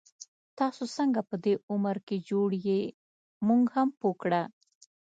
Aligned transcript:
تاسو 0.59 0.83
څنګه 0.95 1.19
په 1.29 1.35
دی 1.43 1.53
عمر 1.71 1.95
کي 2.07 2.17
جوړ 2.29 2.49
يې، 2.67 2.81
مونږ 3.47 3.63
هم 3.75 3.89
پوه 3.99 4.13
کړه 4.21 4.41